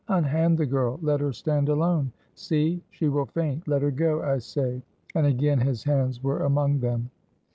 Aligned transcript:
Unhand 0.07 0.57
the 0.57 0.65
girl! 0.65 0.97
Let 1.03 1.19
her 1.21 1.31
stand 1.31 1.69
alone. 1.69 2.11
See; 2.33 2.81
she 2.89 3.07
will 3.07 3.27
faint; 3.27 3.67
let 3.67 3.83
her 3.83 3.91
go, 3.91 4.23
I 4.23 4.39
say!" 4.39 4.81
And 5.13 5.27
again 5.27 5.59
his 5.59 5.83
hands 5.83 6.23
were 6.23 6.39
among 6.43 6.79
them. 6.79 7.11